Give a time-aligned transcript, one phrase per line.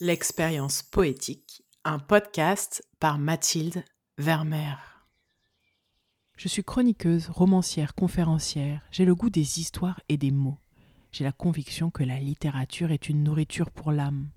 [0.00, 3.84] L'expérience poétique, un podcast par Mathilde
[4.18, 4.76] Vermeer.
[6.36, 10.58] Je suis chroniqueuse, romancière, conférencière, j'ai le goût des histoires et des mots.
[11.12, 14.30] J'ai la conviction que la littérature est une nourriture pour l'âme.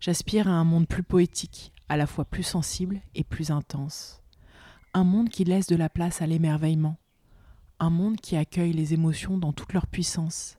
[0.00, 4.20] J'aspire à un monde plus poétique, à la fois plus sensible et plus intense.
[4.94, 6.96] Un monde qui laisse de la place à l'émerveillement.
[7.78, 10.58] Un monde qui accueille les émotions dans toute leur puissance.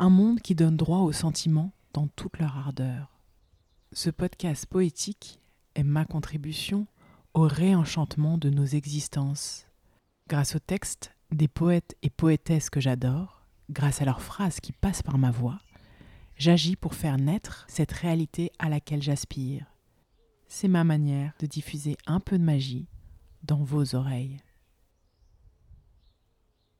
[0.00, 3.20] Un monde qui donne droit aux sentiments dans toute leur ardeur.
[3.92, 5.40] Ce podcast poétique
[5.76, 6.86] est ma contribution
[7.32, 9.66] au réenchantement de nos existences.
[10.28, 15.02] Grâce aux textes des poètes et poétesses que j'adore, grâce à leurs phrases qui passent
[15.02, 15.60] par ma voix,
[16.36, 19.66] j'agis pour faire naître cette réalité à laquelle j'aspire.
[20.48, 22.88] C'est ma manière de diffuser un peu de magie
[23.44, 24.38] dans vos oreilles.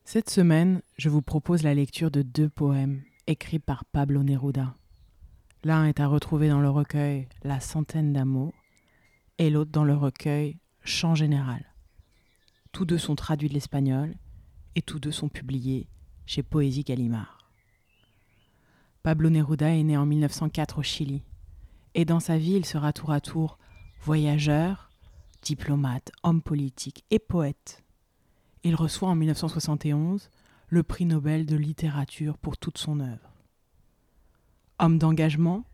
[0.04, 4.74] Cette semaine, je vous propose la lecture de deux poèmes écrits par Pablo Neruda.
[5.64, 8.52] L'un est à retrouver dans le recueil La centaine d'amour
[9.38, 11.64] et l'autre dans le recueil Chant général.
[12.72, 14.14] Tous deux sont traduits de l'espagnol
[14.74, 15.88] et tous deux sont publiés
[16.26, 17.50] chez Poésie Gallimard.
[19.02, 21.24] Pablo Neruda est né en 1904 au Chili
[21.94, 23.58] et dans sa vie il sera tour à tour
[24.02, 24.90] voyageur,
[25.40, 27.82] diplomate, homme politique et poète.
[28.64, 30.28] Il reçoit en 1971
[30.68, 33.33] le prix Nobel de littérature pour toute son œuvre.
[34.90, 35.64] D'engagement,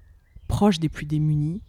[0.47, 1.63] proche des plus démunis,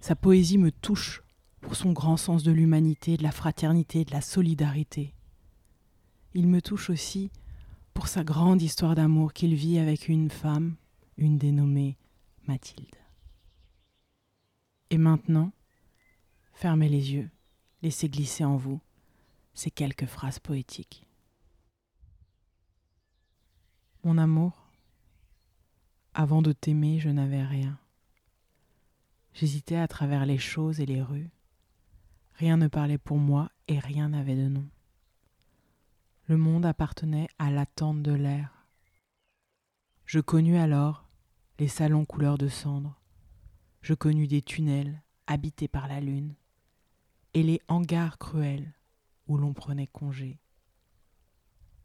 [0.00, 1.22] sa poésie me touche
[1.60, 5.14] pour son grand sens de l'humanité, de la fraternité, de la solidarité.
[6.34, 7.30] Il me touche aussi
[7.92, 10.76] pour sa grande histoire d'amour qu'il vit avec une femme,
[11.16, 11.98] une dénommée
[12.46, 12.96] Mathilde.
[14.90, 15.52] Et maintenant,
[16.52, 17.30] fermez les yeux,
[17.82, 18.80] laissez glisser en vous
[19.54, 21.06] ces quelques phrases poétiques.
[24.04, 24.65] Mon amour,
[26.18, 27.78] avant de t'aimer, je n'avais rien.
[29.34, 31.28] J'hésitais à travers les choses et les rues.
[32.36, 34.66] Rien ne parlait pour moi et rien n'avait de nom.
[36.26, 38.66] Le monde appartenait à l'attente de l'air.
[40.06, 41.06] Je connus alors
[41.58, 42.98] les salons couleur de cendre.
[43.82, 46.34] Je connus des tunnels habités par la lune
[47.34, 48.72] et les hangars cruels
[49.28, 50.40] où l'on prenait congé.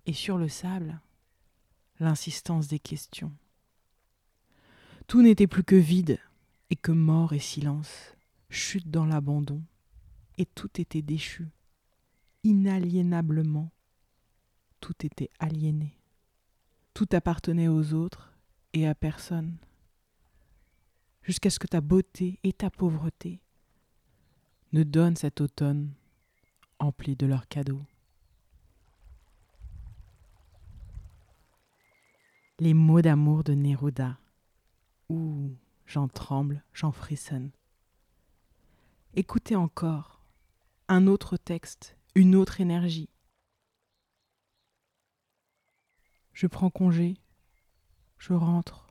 [0.06, 1.02] Et sur le sable,
[2.00, 3.34] l'insistance des questions.
[5.12, 6.20] Tout n'était plus que vide,
[6.70, 8.16] et que mort et silence,
[8.50, 9.62] chute dans l'abandon,
[10.38, 11.50] et tout était déchu,
[12.46, 13.70] inaliénablement,
[14.80, 15.98] tout était aliéné,
[16.94, 18.32] tout appartenait aux autres
[18.72, 19.58] et à personne,
[21.24, 23.42] jusqu'à ce que ta beauté et ta pauvreté
[24.72, 25.92] ne donnent cet automne
[26.80, 27.84] empli de leurs cadeaux.
[32.60, 34.21] Les mots d'amour de Neruda.
[35.92, 37.52] J'en tremble, j'en frissonne.
[39.14, 40.22] Écoutez encore
[40.88, 43.10] un autre texte, une autre énergie.
[46.32, 47.18] Je prends congé,
[48.20, 48.88] je rentre,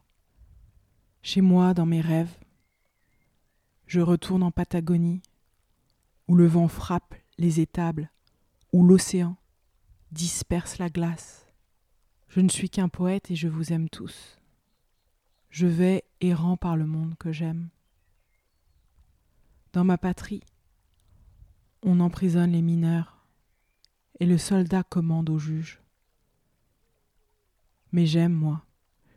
[1.22, 2.36] chez moi dans mes rêves,
[3.86, 5.22] je retourne en Patagonie,
[6.28, 8.10] où le vent frappe les étables,
[8.74, 9.38] où l'océan
[10.12, 11.46] disperse la glace.
[12.28, 14.39] Je ne suis qu'un poète et je vous aime tous.
[15.50, 17.70] Je vais errant par le monde que j'aime.
[19.72, 20.42] Dans ma patrie,
[21.82, 23.26] on emprisonne les mineurs
[24.20, 25.80] et le soldat commande au juge.
[27.90, 28.64] Mais j'aime, moi,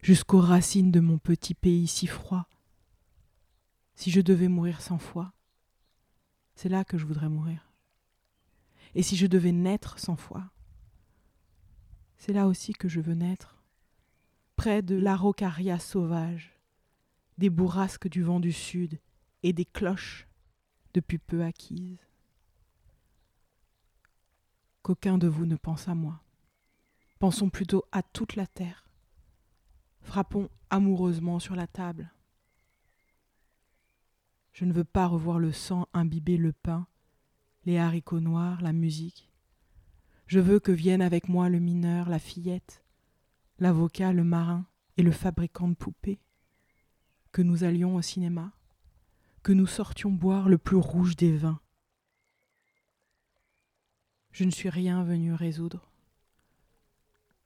[0.01, 2.47] jusqu'aux racines de mon petit pays si froid.
[3.95, 5.33] Si je devais mourir sans foi,
[6.55, 7.71] c'est là que je voudrais mourir.
[8.95, 10.51] Et si je devais naître sans foi,
[12.17, 13.62] c'est là aussi que je veux naître
[14.63, 16.57] près de l'araucaria sauvage,
[17.37, 18.97] des bourrasques du vent du sud
[19.43, 20.25] et des cloches
[20.93, 22.07] depuis peu acquises.
[24.81, 26.23] Qu'aucun de vous ne pense à moi.
[27.19, 28.87] Pensons plutôt à toute la terre.
[30.01, 32.13] Frappons amoureusement sur la table.
[34.53, 36.87] Je ne veux pas revoir le sang imbiber le pain,
[37.65, 39.29] les haricots noirs, la musique.
[40.25, 42.82] Je veux que vienne avec moi le mineur, la fillette,
[43.59, 44.65] l'avocat, le marin
[44.97, 46.19] et le fabricant de poupées,
[47.31, 48.51] que nous allions au cinéma,
[49.41, 51.59] que nous sortions boire le plus rouge des vins.
[54.31, 55.91] Je ne suis rien venu résoudre.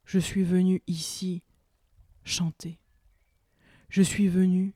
[0.05, 1.43] Je suis venu ici
[2.23, 2.79] chanter.
[3.89, 4.73] Je suis venu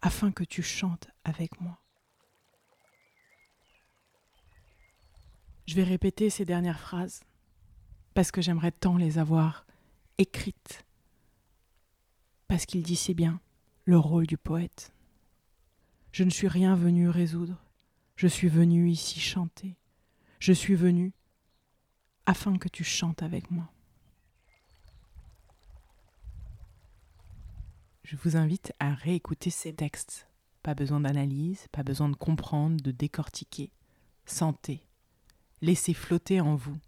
[0.00, 1.82] afin que tu chantes avec moi.
[5.66, 7.20] Je vais répéter ces dernières phrases
[8.14, 9.66] parce que j'aimerais tant les avoir
[10.18, 10.84] écrite,
[12.48, 13.40] parce qu'il dit si bien
[13.84, 14.92] le rôle du poète.
[16.12, 17.62] Je ne suis rien venu résoudre.
[18.16, 19.76] Je suis venu ici chanter.
[20.40, 21.12] Je suis venu
[22.26, 23.70] afin que tu chantes avec moi.
[28.02, 30.28] Je vous invite à réécouter ces textes.
[30.62, 33.70] Pas besoin d'analyse, pas besoin de comprendre, de décortiquer.
[34.26, 34.82] Sentez.
[35.62, 36.78] Laissez flotter en vous.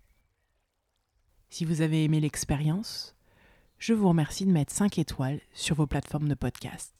[1.50, 3.14] Si vous avez aimé l'expérience,
[3.80, 6.94] je vous remercie de mettre 5 étoiles sur vos plateformes de podcast.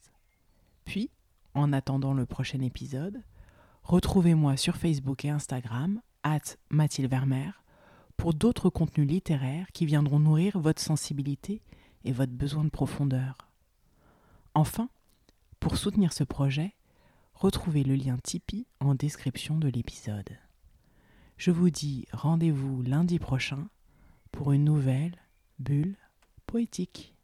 [0.87, 1.11] Puis,
[1.53, 3.23] en attendant le prochain épisode,
[3.82, 7.62] retrouvez-moi sur Facebook et Instagram, at Mathilde Vermeer,
[8.17, 11.61] pour d'autres contenus littéraires qui viendront nourrir votre sensibilité
[12.05, 13.37] et votre besoin de profondeur.
[14.55, 14.88] Enfin,
[15.61, 16.75] pour soutenir ce projet,
[17.35, 20.38] retrouvez le lien Tipeee en description de l'épisode.
[21.37, 23.69] Je vous dis rendez-vous lundi prochain
[24.32, 25.17] pour une nouvelle
[25.59, 25.97] bulle
[26.50, 27.14] poétique.